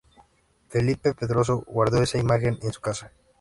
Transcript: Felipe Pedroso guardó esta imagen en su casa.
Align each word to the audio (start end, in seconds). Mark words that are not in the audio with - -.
Felipe 0.67 1.13
Pedroso 1.13 1.63
guardó 1.67 2.01
esta 2.01 2.17
imagen 2.17 2.57
en 2.63 2.73
su 2.73 2.81
casa. 2.81 3.11